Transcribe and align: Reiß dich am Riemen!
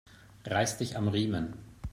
Reiß 0.47 0.77
dich 0.79 0.97
am 0.97 1.09
Riemen! 1.09 1.53